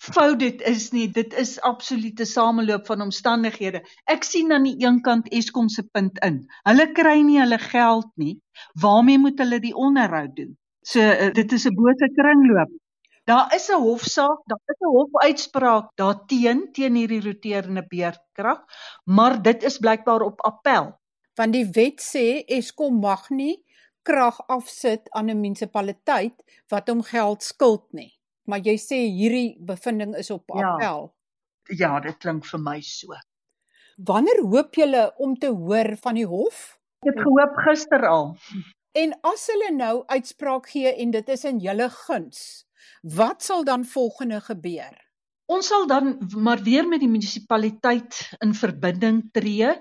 fout 0.06 0.40
dit 0.40 0.62
is 0.70 0.90
nie. 0.94 1.08
Dit 1.14 1.34
is 1.34 1.60
absolute 1.62 2.26
sameloop 2.26 2.88
van 2.90 3.06
omstandighede. 3.06 3.84
Ek 4.10 4.26
sien 4.26 4.54
aan 4.54 4.66
die 4.68 4.76
een 4.82 5.02
kant 5.06 5.30
Eskom 5.34 5.70
se 5.70 5.86
punt 5.94 6.20
in. 6.26 6.44
Hulle 6.68 6.88
kry 6.98 7.20
nie 7.26 7.40
hulle 7.42 7.60
geld 7.62 8.10
nie. 8.22 8.36
Waarmee 8.82 9.22
moet 9.22 9.40
hulle 9.42 9.62
die 9.62 9.76
onderhoud 9.76 10.36
doen? 10.38 10.56
So 10.86 11.02
uh, 11.02 11.32
dit 11.34 11.54
is 11.58 11.66
'n 11.66 11.76
bose 11.78 12.10
kringloop. 12.18 12.74
Daar 13.26 13.54
is 13.56 13.70
'n 13.70 13.82
hofsaak, 13.82 14.42
daar 14.50 14.62
is 14.74 14.82
'n 14.82 14.94
hofuitspraak 14.98 15.86
daarteen 15.98 16.60
teen 16.74 16.96
hierdie 16.96 17.22
roterende 17.22 17.86
beerdkrag, 17.90 18.62
maar 19.06 19.42
dit 19.42 19.64
is 19.64 19.78
blykbaar 19.78 20.22
op 20.22 20.42
appel. 20.46 20.94
Want 21.36 21.54
die 21.54 21.68
wet 21.76 22.02
sê 22.02 22.44
Eskom 22.48 23.00
mag 23.00 23.30
nie 23.30 23.64
krag 24.04 24.40
afsit 24.48 25.10
aan 25.12 25.30
'n 25.30 25.42
munisipaliteit 25.42 26.44
wat 26.70 26.90
hom 26.90 27.02
geld 27.04 27.44
skuld 27.44 27.94
nie 27.94 28.16
maar 28.50 28.62
jy 28.66 28.76
sê 28.82 29.00
hierdie 29.10 29.56
bevinding 29.66 30.16
is 30.20 30.32
op 30.34 30.54
ja. 30.54 30.74
appel. 30.74 31.10
Ja, 31.70 31.76
ja 31.82 32.00
dit 32.06 32.18
klink 32.22 32.46
vir 32.50 32.62
my 32.62 32.80
so. 32.86 33.18
Wanneer 33.96 34.42
hoop 34.44 34.76
julle 34.76 35.08
om 35.24 35.36
te 35.40 35.52
hoor 35.56 35.96
van 36.02 36.20
die 36.20 36.28
hof? 36.30 36.76
Ek 37.06 37.14
het 37.14 37.22
gehoop 37.24 37.58
gister 37.68 38.06
al. 38.10 38.34
En 38.96 39.14
as 39.28 39.48
hulle 39.52 39.72
nou 39.76 39.96
uitspraak 40.12 40.70
gee 40.72 40.92
en 41.04 41.12
dit 41.16 41.32
is 41.32 41.44
in 41.48 41.60
julle 41.64 41.90
guns, 41.94 42.40
wat 43.16 43.44
sal 43.44 43.66
dan 43.68 43.84
volgende 43.88 44.40
gebeur? 44.44 44.94
Ons 45.52 45.70
sal 45.70 45.86
dan 45.88 46.16
maar 46.42 46.64
weer 46.66 46.88
met 46.90 47.04
die 47.04 47.10
munisipaliteit 47.12 48.22
in 48.42 48.56
verbinding 48.58 49.20
tree. 49.36 49.76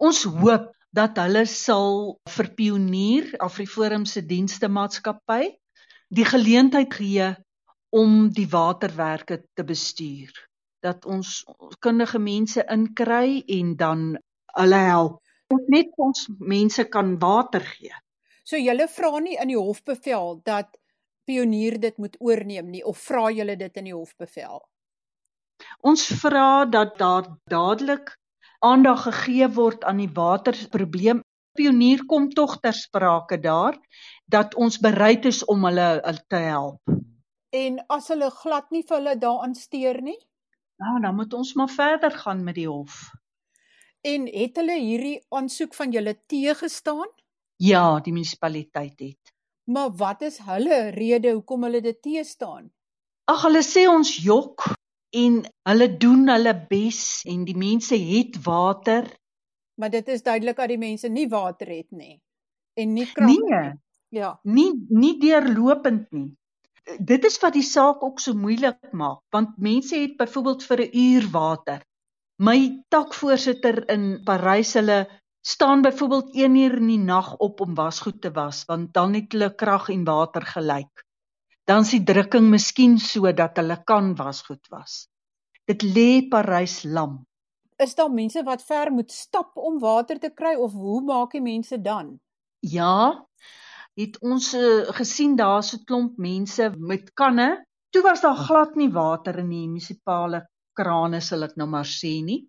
Ons 0.00 0.22
hoop 0.24 0.70
dat 0.94 1.18
hulle 1.22 1.44
sal 1.46 2.18
vir 2.34 2.50
Pionier 2.58 3.30
Afriforum 3.38 4.06
se 4.06 4.22
dienste 4.26 4.68
maatskappy 4.68 5.52
die 6.10 6.26
geleentheid 6.26 6.94
gee 6.94 7.30
om 7.94 8.28
die 8.34 8.48
waterwerke 8.50 9.42
te 9.54 9.66
bestuur 9.66 10.32
dat 10.82 11.04
ons 11.06 11.44
kundige 11.84 12.18
mense 12.18 12.64
inkry 12.72 13.42
en 13.58 13.74
dan 13.76 14.06
hulle 14.58 14.82
help 14.86 15.20
ons 15.50 15.70
net 15.74 15.90
ons 15.98 16.26
mense 16.38 16.84
kan 16.94 17.16
water 17.22 17.64
gee. 17.66 17.94
So 18.46 18.58
julle 18.58 18.86
vra 18.90 19.18
nie 19.22 19.36
in 19.42 19.50
die 19.52 19.58
hofbevel 19.58 20.40
dat 20.46 20.76
pionier 21.26 21.78
dit 21.82 21.96
moet 21.98 22.16
oorneem 22.18 22.70
nie 22.70 22.82
of 22.86 22.98
vra 22.98 23.28
julle 23.34 23.56
dit 23.58 23.80
in 23.82 23.90
die 23.90 23.96
hofbevel? 23.96 24.62
Ons 25.86 26.06
vra 26.22 26.64
dat 26.70 26.96
daar 26.98 27.28
dadelik 27.50 28.14
aandag 28.60 29.02
gegee 29.08 29.48
word 29.56 29.84
aan 29.84 30.00
die 30.02 30.10
waterprobleem. 30.14 31.22
Pionier 31.56 32.04
kom 32.06 32.28
tog 32.30 32.58
ter 32.62 32.76
sprake 32.76 33.40
daar 33.40 33.78
dat 34.30 34.54
ons 34.54 34.78
bereid 34.78 35.24
is 35.26 35.42
om 35.44 35.64
hulle 35.66 35.88
te 36.28 36.42
help. 36.46 36.80
En 37.50 37.80
as 37.90 38.08
hulle 38.12 38.30
glad 38.30 38.70
nie 38.70 38.84
vir 38.86 38.96
hulle 38.96 39.16
daaraan 39.18 39.56
steur 39.58 39.98
nie, 40.06 40.18
nou 40.78 41.00
dan 41.02 41.16
moet 41.18 41.34
ons 41.34 41.54
maar 41.58 41.72
verder 41.72 42.14
gaan 42.22 42.44
met 42.44 42.54
die 42.60 42.68
hof. 42.68 43.10
En 44.06 44.28
het 44.30 44.56
hulle 44.56 44.78
hierdie 44.78 45.18
aansoek 45.28 45.74
van 45.74 45.90
julle 45.92 46.14
teëgestaan? 46.30 47.08
Ja, 47.60 48.00
die 48.00 48.14
munisipaliteit 48.14 49.00
het. 49.00 49.34
Maar 49.68 49.90
wat 49.98 50.22
is 50.22 50.38
hulle 50.46 50.88
rede 50.94 51.34
hoekom 51.34 51.66
hulle 51.66 51.82
dit 51.84 51.98
teëstaan? 52.02 52.70
Ag, 53.28 53.42
hulle 53.44 53.62
sê 53.66 53.84
ons 53.90 54.14
jok 54.24 54.70
en 55.10 55.44
hulle 55.68 55.88
doen 55.96 56.28
hulle 56.28 56.54
bes 56.68 57.22
en 57.26 57.44
die 57.44 57.56
mense 57.56 57.96
het 57.96 58.42
water. 58.44 59.08
Maar 59.74 59.90
dit 59.90 60.08
is 60.08 60.22
duidelik 60.22 60.56
dat 60.56 60.68
die 60.68 60.78
mense 60.78 61.08
nie 61.08 61.28
water 61.28 61.66
het 61.66 61.90
nie 61.90 62.20
en 62.74 62.92
nie 62.92 63.06
krag 63.12 63.28
nie. 63.28 63.40
Nee. 63.50 63.72
Ja. 64.08 64.40
Nie 64.42 64.72
nie 64.88 65.18
deurlopend 65.18 66.10
nie 66.12 66.30
dit 66.98 67.24
is 67.24 67.38
wat 67.42 67.54
die 67.54 67.66
saak 67.66 68.02
ook 68.04 68.20
so 68.20 68.34
moeilik 68.34 68.92
maak 68.96 69.20
want 69.34 69.58
mense 69.58 69.98
het 69.98 70.16
byvoorbeeld 70.18 70.64
vir 70.64 70.80
'n 70.86 70.96
uur 70.96 71.28
water. 71.30 71.80
My 72.38 72.84
takvoorsitter 72.88 73.88
in 73.90 74.22
Parys 74.24 74.72
hulle 74.74 75.08
staan 75.40 75.82
byvoorbeeld 75.82 76.34
1 76.34 76.56
uur 76.56 76.76
in 76.76 76.86
die 76.86 76.98
nag 76.98 77.36
op 77.36 77.60
om 77.60 77.74
wasgoed 77.74 78.20
te 78.20 78.30
was 78.30 78.64
want 78.64 78.94
dan 78.94 79.14
het 79.14 79.32
hulle 79.32 79.54
krag 79.54 79.88
en 79.88 80.04
water 80.04 80.42
gelyk. 80.42 81.04
Dan 81.70 81.84
is 81.86 81.92
die 81.94 82.02
drukking 82.02 82.48
miskien 82.50 82.96
so 82.98 83.30
dat 83.30 83.58
hulle 83.60 83.76
kan 83.86 84.14
wasgoed 84.18 84.64
was. 84.72 85.04
Dit 85.70 85.84
lê 85.86 86.26
Parys 86.32 86.80
lam. 86.82 87.20
Is 87.78 87.94
daar 87.94 88.10
mense 88.10 88.42
wat 88.42 88.64
ver 88.66 88.90
moet 88.90 89.12
stap 89.14 89.54
om 89.54 89.78
water 89.78 90.18
te 90.18 90.32
kry 90.34 90.56
of 90.58 90.74
hoe 90.74 90.98
maak 91.06 91.36
die 91.36 91.44
mense 91.44 91.78
dan? 91.78 92.16
Ja, 92.66 93.22
het 94.00 94.18
ons 94.18 94.50
uh, 94.58 94.90
gesien 94.98 95.38
daar's 95.38 95.70
'n 95.76 95.84
klomp 95.86 96.18
mense 96.18 96.72
met 96.90 97.14
kanne. 97.14 97.64
Toe 97.94 98.02
was 98.02 98.26
daar 98.26 98.42
glad 98.48 98.74
nie 98.74 98.90
water 98.90 99.38
in 99.38 99.54
die 99.54 99.66
munisipale 99.68 100.42
krane, 100.74 101.20
sal 101.20 101.46
ek 101.46 101.56
nou 101.56 101.68
maar 101.70 101.86
sê 101.86 102.18
nie. 102.24 102.48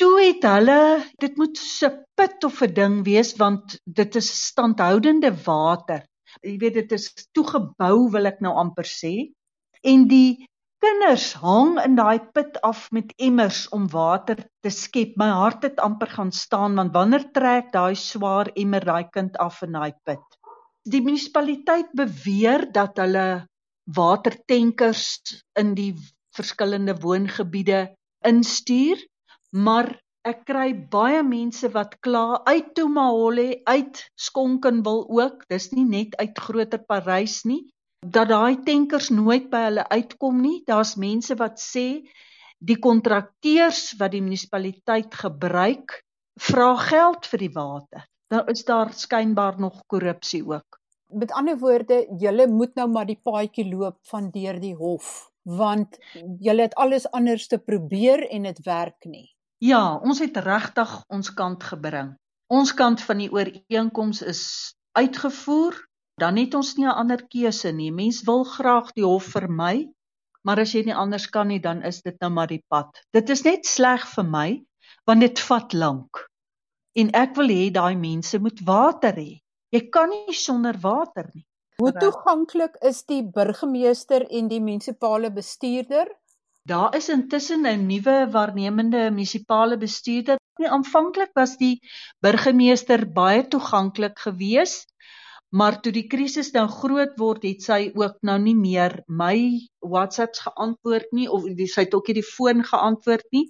Toe 0.00 0.14
het 0.22 0.42
hulle, 0.48 1.04
dit 1.20 1.36
moet 1.36 1.56
so 1.58 1.86
'n 1.92 2.04
put 2.16 2.44
of 2.44 2.62
'n 2.62 2.72
ding 2.72 3.04
wees 3.04 3.36
want 3.36 3.80
dit 3.84 4.16
is 4.16 4.36
standhoudende 4.48 5.30
water. 5.44 6.08
Jy 6.42 6.56
weet 6.62 6.78
dit 6.82 6.94
is 6.96 7.08
toegebou 7.36 8.08
wil 8.14 8.30
ek 8.30 8.40
nou 8.44 8.54
amper 8.60 8.88
sê. 8.88 9.30
En 9.86 10.06
die 10.10 10.46
kinders 10.82 11.32
hang 11.42 11.76
in 11.82 11.96
daai 11.98 12.18
put 12.34 12.58
af 12.66 12.86
met 12.94 13.12
emmers 13.18 13.66
om 13.74 13.88
water 13.90 14.40
te 14.62 14.70
skep. 14.70 15.16
My 15.18 15.30
hart 15.40 15.66
het 15.66 15.80
amper 15.82 16.10
gaan 16.14 16.32
staan 16.32 16.78
want 16.78 16.94
wanneer 16.94 17.28
trek 17.34 17.72
daai 17.74 17.94
swaar 17.98 18.52
emmer 18.54 18.84
daai 18.84 19.08
kind 19.10 19.38
af 19.42 19.62
in 19.66 19.78
daai 19.78 19.92
put? 20.06 20.24
Die 20.88 21.02
munisipaliteit 21.04 21.90
beweer 21.98 22.68
dat 22.72 22.98
hulle 23.02 23.46
watertankers 23.96 25.06
in 25.58 25.74
die 25.74 25.92
verskillende 26.36 26.94
woongebiede 27.02 27.88
instuur, 28.26 29.00
maar 29.50 29.90
ek 30.28 30.44
kry 30.48 30.68
baie 30.92 31.22
mense 31.24 31.68
wat 31.72 31.96
kla 32.04 32.42
uit 32.46 32.74
Tomahole, 32.76 33.60
uit 33.64 34.04
Skonkenwil 34.16 35.04
ook. 35.08 35.44
Dis 35.48 35.70
nie 35.72 35.86
net 35.88 36.16
uit 36.20 36.38
Groter 36.38 36.82
Parys 36.84 37.42
nie 37.48 37.64
dat 38.06 38.28
daai 38.30 38.62
tankers 38.62 39.08
nooit 39.10 39.48
by 39.50 39.64
hulle 39.66 39.84
uitkom 39.90 40.40
nie. 40.42 40.62
Daar's 40.66 40.94
mense 40.96 41.34
wat 41.38 41.58
sê 41.58 42.04
die 42.58 42.78
kontrakteurs 42.78 43.94
wat 43.98 44.14
die 44.14 44.22
munisipaliteit 44.22 45.14
gebruik, 45.14 46.00
vra 46.38 46.74
geld 46.88 47.26
vir 47.26 47.44
die 47.44 47.54
water. 47.54 48.04
Dan 48.30 48.50
is 48.52 48.64
daar 48.68 48.92
skynbaar 48.92 49.58
nog 49.58 49.82
korrupsie 49.86 50.44
ook. 50.46 50.78
Met 51.08 51.32
ander 51.32 51.56
woorde, 51.58 52.04
julle 52.20 52.46
moet 52.46 52.74
nou 52.76 52.88
maar 52.92 53.06
die 53.08 53.18
paadjie 53.24 53.64
loop 53.70 53.98
van 54.10 54.28
deur 54.30 54.60
die 54.60 54.74
hof, 54.76 55.30
want 55.42 55.96
julle 56.38 56.68
het 56.68 56.76
alles 56.76 57.08
anders 57.16 57.48
te 57.48 57.58
probeer 57.58 58.26
en 58.28 58.44
dit 58.44 58.60
werk 58.66 59.08
nie. 59.08 59.30
Ja, 59.58 59.98
ons 59.98 60.20
het 60.22 60.36
regtig 60.36 60.90
ons 61.10 61.30
kant 61.34 61.64
gebring. 61.64 62.14
Ons 62.46 62.72
kant 62.74 63.02
van 63.02 63.18
die 63.18 63.30
ooreenkoms 63.32 64.22
is 64.22 64.42
uitgevoer 64.96 65.76
dan 66.18 66.38
het 66.38 66.54
ons 66.54 66.74
nie 66.76 66.86
'n 66.86 66.98
ander 67.00 67.22
keuse 67.26 67.72
nie. 67.72 67.90
Mens 67.92 68.22
wil 68.22 68.44
graag 68.44 68.92
die 68.92 69.04
hof 69.04 69.24
vermy, 69.34 69.88
maar 70.42 70.58
as 70.58 70.72
jy 70.74 70.82
nie 70.84 70.94
anders 70.94 71.26
kan 71.26 71.48
nie, 71.48 71.60
dan 71.60 71.82
is 71.82 72.02
dit 72.02 72.16
nou 72.20 72.30
maar 72.30 72.46
die 72.46 72.64
pad. 72.68 73.04
Dit 73.12 73.30
is 73.30 73.44
net 73.44 73.66
sleg 73.66 74.06
vir 74.14 74.24
my 74.24 74.64
want 75.06 75.20
dit 75.20 75.40
vat 75.40 75.72
lank. 75.72 76.28
En 76.94 77.10
ek 77.14 77.36
wil 77.36 77.48
hê 77.48 77.70
daai 77.70 77.96
mense 77.96 78.38
moet 78.38 78.60
water 78.64 79.14
hê. 79.14 79.40
Jy 79.72 79.88
kan 79.90 80.08
nie 80.08 80.34
sonder 80.34 80.76
water 80.80 81.30
nie. 81.34 81.46
Hoe 81.78 81.92
toeganklik 81.92 82.76
is 82.82 83.04
die 83.04 83.22
burgemeester 83.22 84.26
en 84.30 84.48
die 84.48 84.60
munisipale 84.60 85.30
bestuurder? 85.30 86.08
Daar 86.68 86.96
is 86.96 87.08
intussen 87.08 87.66
'n 87.66 87.86
nuwe 87.86 88.16
waarnemende 88.34 89.10
munisipale 89.10 89.76
bestuurder. 89.78 90.36
Aanvanklik 90.76 91.30
was 91.34 91.56
die 91.56 91.80
burgemeester 92.20 93.06
baie 93.20 93.42
toeganklik 93.48 94.18
geweest 94.18 94.88
Maar 95.48 95.78
toe 95.80 95.92
die 95.96 96.04
krisis 96.04 96.50
nou 96.52 96.66
groot 96.68 97.14
word, 97.16 97.44
het 97.48 97.64
sy 97.64 97.78
ook 97.96 98.18
nou 98.28 98.36
nie 98.42 98.56
meer 98.56 98.98
my 99.08 99.36
WhatsApps 99.80 100.42
geantwoord 100.44 101.08
nie 101.16 101.24
of 101.32 101.46
die, 101.56 101.68
sy 101.72 101.86
het 101.86 101.94
ook 101.96 102.10
nie 102.10 102.18
die 102.20 102.26
foon 102.26 102.60
geantwoord 102.68 103.24
nie 103.32 103.46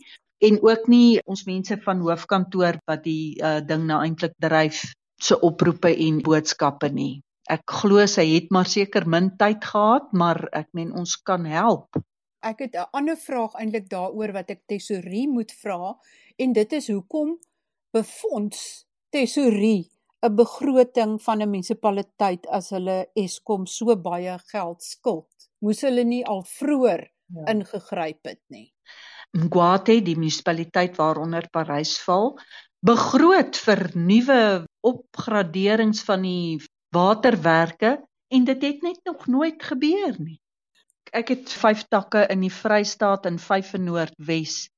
en 0.47 0.61
ook 0.63 0.87
nie 0.87 1.19
ons 1.27 1.43
mense 1.49 1.75
van 1.83 2.05
hoofkantoor 2.07 2.79
wat 2.87 3.03
die 3.03 3.35
uh, 3.43 3.59
ding 3.67 3.89
nou 3.89 3.99
eintlik 4.05 4.37
dryf 4.39 4.85
se 5.19 5.35
oproepe 5.43 5.91
en 5.91 6.21
boodskappe 6.23 6.93
nie. 6.95 7.19
Ek 7.51 7.67
glo 7.81 8.07
sy 8.07 8.29
het 8.37 8.53
maar 8.55 8.71
seker 8.71 9.09
min 9.11 9.33
tyd 9.41 9.67
gehad, 9.67 10.13
maar 10.15 10.45
ek 10.55 10.71
meen 10.79 10.95
ons 10.95 11.17
kan 11.27 11.49
help. 11.51 11.99
Ek 12.41 12.59
het 12.59 12.75
'n 12.75 12.89
ander 12.93 13.17
vraag 13.17 13.55
eintlik 13.55 13.89
daaroor 13.91 14.33
wat 14.33 14.51
ek 14.51 14.67
tesorie 14.67 15.29
moet 15.29 15.53
vra 15.53 15.99
en 16.37 16.53
dit 16.53 16.73
is 16.73 16.89
hoekom 16.89 17.39
befonds 17.93 18.87
tesorie 19.11 19.91
'n 20.27 20.35
begroting 20.35 21.23
van 21.23 21.43
'n 21.43 21.51
munisipaliteit 21.51 22.47
as 22.47 22.71
hulle 22.71 23.11
Eskom 23.15 23.67
so 23.67 23.97
baie 23.97 24.39
geld 24.53 24.83
skuld. 24.83 25.51
Moes 25.59 25.81
hulle 25.81 26.05
nie 26.05 26.25
al 26.27 26.43
vroeër 26.43 27.03
ja. 27.27 27.45
ingegryp 27.53 28.25
het 28.25 28.43
nie. 28.49 28.73
Mgwate, 29.39 30.01
die 30.03 30.17
munisipaliteit 30.17 30.97
waaronder 30.97 31.49
Parys 31.51 31.99
val, 32.03 32.39
begroot 32.81 33.57
vir 33.67 33.91
nuwe 33.95 34.65
opgraderings 34.81 36.03
van 36.03 36.23
die 36.23 36.59
waterwerke 36.95 37.99
en 38.29 38.45
dit 38.45 38.63
het 38.63 38.83
net 38.83 39.01
nog 39.05 39.27
nooit 39.27 39.63
gebeur 39.63 40.15
nie. 40.19 40.41
Ek 41.13 41.33
het 41.35 41.53
5 41.53 41.89
takke 41.89 42.27
in 42.33 42.43
die 42.45 42.53
Vrystaat 42.53 43.27
en 43.27 43.39
5 43.39 43.75
in 43.79 43.85
Noordwes 43.89 44.69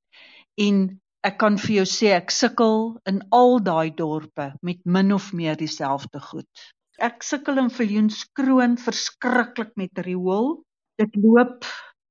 en 0.60 1.00
Ek 1.20 1.34
kan 1.36 1.58
vir 1.60 1.74
jou 1.74 1.82
sê 1.84 2.14
ek 2.16 2.30
sukkel 2.32 2.78
in 3.10 3.18
al 3.36 3.58
daai 3.60 3.92
dorpe 3.92 4.46
met 4.64 4.78
min 4.88 5.12
of 5.12 5.26
meer 5.36 5.58
dieselfde 5.60 6.20
goed. 6.24 6.62
Ek 6.96 7.20
sukkel 7.24 7.60
in 7.60 7.68
Viljoenskroon 7.68 8.78
verskriklik 8.80 9.74
met 9.76 10.00
riool. 10.06 10.62
Dit 10.96 11.18
loop 11.20 11.68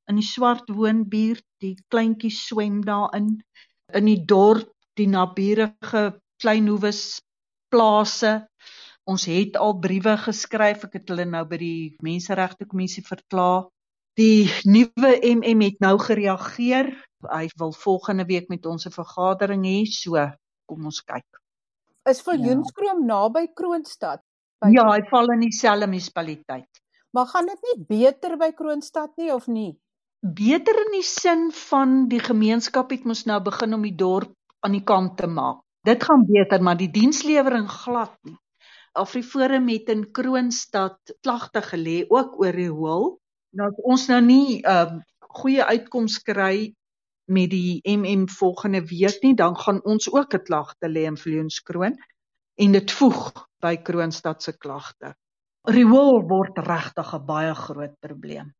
in 0.09 0.21
die 0.21 0.25
swart 0.25 0.69
woonbuurt, 0.69 1.45
die 1.61 1.73
kleintjies 1.89 2.43
swem 2.51 2.83
daarin. 2.85 3.39
In 3.97 4.05
die 4.05 4.21
dorp, 4.29 4.69
die 4.93 5.09
naburige 5.09 6.03
Kleinhoewes 6.41 7.21
plase. 7.73 8.35
Ons 9.09 9.25
het 9.25 9.57
al 9.57 9.73
briewe 9.81 10.19
geskryf. 10.21 10.85
Ek 10.85 10.99
het 11.01 11.09
hulle 11.09 11.25
nou 11.25 11.47
by 11.49 11.57
die 11.57 11.81
Menseregte 12.05 12.69
Kommissie 12.69 13.05
verkla. 13.09 13.65
Die 14.19 14.49
nuwe 14.67 15.13
MM 15.23 15.61
het 15.63 15.77
nou 15.79 15.93
gereageer 16.01 16.89
hy 17.31 17.45
wil 17.59 17.71
volgende 17.71 18.25
week 18.27 18.49
met 18.51 18.65
ons 18.65 18.85
'n 18.87 18.91
vergadering 18.91 19.63
hê, 19.63 19.85
so 19.87 20.15
kom 20.67 20.85
ons 20.85 20.99
kyk. 21.03 21.27
Is 22.09 22.21
Viljoenskroom 22.21 22.99
ja. 22.99 23.07
naby 23.13 23.47
Kroonstad? 23.55 24.21
Ja, 24.75 24.83
hy 24.91 25.01
val 25.09 25.31
in 25.31 25.39
dieselfde 25.39 25.87
munisipaliteit. 25.87 26.81
Maar 27.11 27.27
gaan 27.27 27.45
dit 27.45 27.61
nie 27.67 27.85
beter 27.87 28.35
by 28.37 28.51
Kroonstad 28.51 29.15
nie 29.17 29.31
of 29.33 29.47
nie? 29.47 29.79
Beter 30.19 30.75
in 30.85 30.91
die 30.97 31.03
sin 31.03 31.51
van 31.51 32.07
die 32.09 32.19
gemeenskap 32.19 32.91
het 32.91 33.05
mos 33.05 33.25
nou 33.25 33.39
begin 33.39 33.73
om 33.73 33.81
die 33.87 33.95
dorp 33.95 34.35
aan 34.59 34.75
die 34.75 34.83
kant 34.83 35.17
te 35.17 35.27
maak. 35.27 35.63
Dit 35.87 36.03
gaan 36.03 36.25
beter, 36.27 36.61
maar 36.61 36.77
die 36.77 36.91
dienslewering 36.91 37.69
glad 37.71 38.17
nie. 38.23 38.35
Afriforum 38.93 39.67
het 39.69 39.89
in 39.89 40.11
Kroonstad 40.11 40.99
klagte 41.21 41.61
gelê 41.61 42.03
ook 42.09 42.35
oor 42.41 42.51
die 42.51 42.69
hoël. 42.69 43.19
Nou 43.57 43.69
ons 43.83 44.07
nou 44.07 44.21
nie 44.21 44.59
'n 44.59 44.65
uh, 44.65 44.73
ehm, 44.73 44.99
goeie 45.39 45.63
uitkoms 45.65 46.19
kry 46.21 46.73
met 47.29 47.49
die 47.49 47.81
MM 47.85 48.27
volgende 48.29 48.81
week 48.81 49.23
nie, 49.23 49.35
dan 49.35 49.55
gaan 49.55 49.81
ons 49.85 50.11
ook 50.11 50.33
'n 50.33 50.43
klagte 50.43 50.87
lê 50.89 51.05
in 51.05 51.17
Vleunskroon 51.17 51.95
en 52.55 52.71
dit 52.71 52.91
voeg 52.91 53.47
by 53.61 53.75
Kroonstad 53.77 54.43
se 54.43 54.57
klagte. 54.57 55.13
Riool 55.63 56.27
word 56.27 56.57
regtig 56.57 57.13
'n 57.13 57.25
baie 57.25 57.53
groot 57.55 57.95
probleem. 57.99 58.53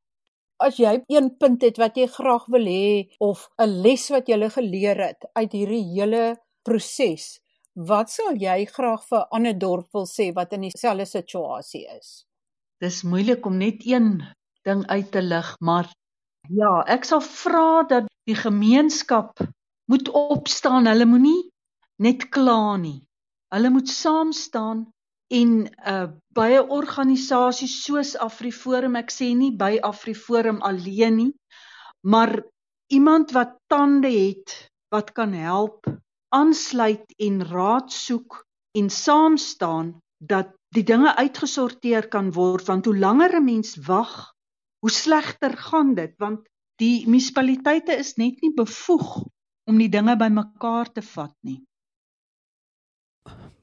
As 0.59 0.77
jy 0.77 1.03
een 1.07 1.37
punt 1.37 1.61
het 1.61 1.77
wat 1.77 1.95
jy 1.95 2.07
graag 2.07 2.45
wil 2.45 2.65
hê 2.65 3.07
of 3.19 3.49
'n 3.57 3.81
les 3.81 4.09
wat 4.09 4.27
jy 4.27 4.49
geleer 4.49 4.97
het 5.07 5.25
uit 5.33 5.51
hierdie 5.51 5.85
hele 5.93 6.37
proses, 6.63 7.39
wat 7.75 8.09
sal 8.09 8.35
jy 8.35 8.65
graag 8.65 9.05
vir 9.07 9.27
ander 9.31 9.59
dorp 9.59 9.87
wil 9.93 10.05
sê 10.05 10.33
wat 10.33 10.53
in 10.53 10.61
dieselfde 10.61 11.05
situasie 11.05 11.85
is? 11.97 12.25
Dis 12.79 13.03
moeilik 13.03 13.45
om 13.45 13.57
net 13.57 13.85
een 13.85 14.23
ding 14.67 14.85
uit 14.87 15.11
te 15.11 15.21
lig, 15.21 15.55
maar 15.59 15.89
Ja, 16.49 16.81
ek 16.89 17.03
sal 17.05 17.21
vra 17.21 17.83
dat 17.85 18.07
die 18.25 18.37
gemeenskap 18.37 19.37
moet 19.91 20.07
opstaan. 20.09 20.87
Hulle 20.89 21.05
moenie 21.05 21.49
net 22.01 22.29
kla 22.33 22.77
nie. 22.81 23.03
Hulle 23.53 23.69
moet 23.73 23.89
saam 23.89 24.31
staan 24.33 24.87
en 25.29 25.51
uh 25.85 26.07
baie 26.33 26.61
organisasies 26.63 27.75
soos 27.83 28.15
AfriForum, 28.17 28.95
ek 28.95 29.11
sê 29.11 29.33
nie 29.35 29.51
by 29.51 29.77
AfriForum 29.83 30.61
alleen 30.65 31.15
nie, 31.17 31.33
maar 32.07 32.31
iemand 32.89 33.33
wat 33.35 33.57
tande 33.69 34.09
het 34.09 34.55
wat 34.93 35.11
kan 35.13 35.33
help 35.33 35.85
aansluit 36.33 37.05
en 37.17 37.43
raad 37.45 37.91
soek 37.93 38.39
en 38.77 38.89
saam 38.89 39.37
staan 39.37 39.97
dat 40.17 40.55
die 40.73 40.85
dinge 40.85 41.13
uitgesorteer 41.17 42.07
kan 42.09 42.31
word 42.33 42.65
want 42.69 42.85
hoe 42.85 42.97
langer 42.97 43.37
'n 43.37 43.45
mens 43.45 43.75
wag 43.85 44.33
hoe 44.79 44.91
slegter 44.91 45.57
gaan 45.57 45.95
dit 45.95 46.13
want 46.21 46.45
die 46.79 47.05
munisipaliteite 47.07 47.97
is 47.99 48.15
net 48.17 48.39
nie 48.43 48.53
bevoeg 48.55 49.17
om 49.69 49.79
die 49.79 49.89
dinge 49.91 50.15
bymekaar 50.17 50.91
te 50.93 51.03
vat 51.05 51.35
nie. 51.45 51.59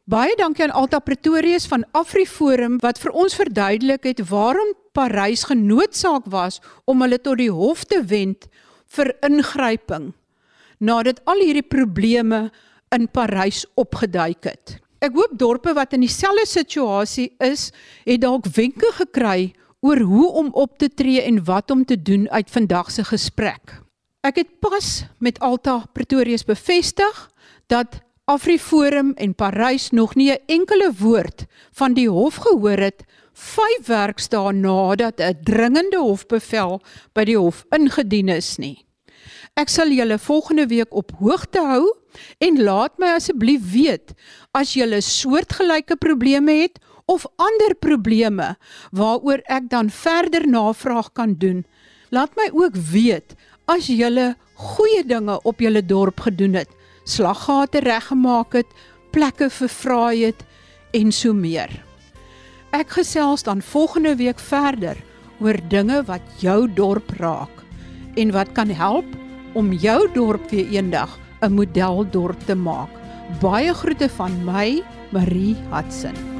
Baie 0.07 0.37
dankie 0.38 0.62
aan 0.62 0.74
Alta 0.76 1.00
Pretorius 1.02 1.64
van 1.66 1.83
AfriForum 1.98 2.76
wat 2.85 3.00
vir 3.02 3.16
ons 3.24 3.35
verduidelik 3.35 4.05
het 4.07 4.20
waarom 4.29 4.70
Parys 4.94 5.42
genoodsaak 5.48 6.29
was 6.31 6.61
om 6.87 7.02
hulle 7.02 7.18
tot 7.18 7.40
die 7.40 7.50
hof 7.50 7.83
te 7.90 7.98
wend 8.07 8.46
vir 8.94 9.11
ingryping 9.26 10.12
nadat 10.79 11.22
al 11.26 11.40
hierdie 11.42 11.66
probleme 11.66 12.50
in 12.94 13.09
Parys 13.09 13.64
opgeduik 13.74 14.46
het. 14.46 14.76
Ek 15.02 15.16
hoop 15.16 15.35
dorpe 15.38 15.74
wat 15.74 15.96
in 15.96 16.05
dieselfde 16.05 16.46
situasie 16.48 17.31
is, 17.42 17.70
het 18.07 18.22
dalk 18.22 18.46
wenke 18.55 18.92
gekry 19.00 19.55
oor 19.87 20.01
hoe 20.03 20.29
om 20.33 20.49
op 20.53 20.79
te 20.79 20.88
tree 20.88 21.22
en 21.22 21.44
wat 21.44 21.70
om 21.70 21.85
te 21.85 22.03
doen 22.03 22.31
uit 22.31 22.51
vandag 22.51 22.90
se 22.90 23.05
gesprek. 23.07 23.79
Ek 24.27 24.40
het 24.42 24.59
pas 24.59 25.07
met 25.22 25.38
Alta 25.38 25.85
Pretorius 25.94 26.42
bevestig 26.44 27.20
dat 27.70 28.01
AfriForum 28.27 29.12
en 29.14 29.35
Parys 29.38 29.90
nog 29.90 30.14
nie 30.14 30.33
'n 30.33 30.42
enkele 30.46 30.90
woord 30.99 31.46
van 31.72 31.94
die 31.94 32.09
hof 32.09 32.35
gehoor 32.35 32.79
het 32.79 33.05
5 33.33 33.87
werkdae 33.87 34.53
nadat 34.53 35.20
'n 35.20 35.38
dringende 35.42 35.99
hofbevel 35.99 36.81
by 37.12 37.25
die 37.25 37.38
hof 37.38 37.64
ingedien 37.70 38.29
is 38.29 38.57
nie. 38.57 38.87
Ek 39.55 39.68
sal 39.68 39.88
julle 39.88 40.18
volgende 40.18 40.66
week 40.66 40.94
op 40.94 41.12
hoogte 41.18 41.61
hou 41.61 41.94
en 42.38 42.62
laat 42.62 42.99
my 42.99 43.07
asseblief 43.07 43.72
weet 43.72 44.12
as 44.51 44.75
julle 44.75 45.01
soortgelyke 45.01 45.96
probleme 45.96 46.53
het 46.53 46.79
of 47.06 47.26
ander 47.38 47.74
probleme 47.78 48.54
waaroor 48.90 49.42
ek 49.46 49.70
dan 49.70 49.90
verder 49.90 50.46
navraag 50.48 51.12
kan 51.14 51.34
doen. 51.38 51.64
Laat 52.10 52.34
my 52.38 52.50
ook 52.52 52.76
weet 52.76 53.34
as 53.70 53.88
julle 53.90 54.34
goeie 54.54 55.02
dinge 55.06 55.38
op 55.42 55.60
julle 55.60 55.82
dorp 55.82 56.20
gedoen 56.26 56.54
het, 56.58 56.70
slaggate 57.04 57.82
reggemaak 57.84 58.54
het, 58.58 58.68
plekke 59.14 59.50
verfraai 59.50 60.30
het 60.30 60.42
en 60.96 61.12
so 61.12 61.34
meer. 61.34 61.70
Ek 62.74 62.90
gesels 62.98 63.46
dan 63.46 63.62
volgende 63.62 64.16
week 64.18 64.40
verder 64.42 64.98
oor 65.40 65.58
dinge 65.70 66.02
wat 66.08 66.24
jou 66.42 66.66
dorp 66.74 67.12
raak 67.20 67.62
en 68.16 68.32
wat 68.32 68.52
kan 68.56 68.70
help 68.72 69.06
om 69.56 69.72
jou 69.72 70.00
dorp 70.12 70.50
weer 70.50 70.68
eendag 70.78 71.18
'n 71.42 71.52
modeldorp 71.52 72.40
te 72.46 72.54
maak. 72.54 72.90
Baie 73.40 73.74
groete 73.74 74.08
van 74.08 74.32
my, 74.44 74.82
Marie 75.12 75.56
Hudson. 75.70 76.36